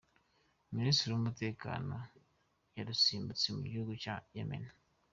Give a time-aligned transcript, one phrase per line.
[0.75, 1.95] Minisitiri w’umutekano
[2.77, 4.69] yarusimbutse Mugihugu Cya Yemeni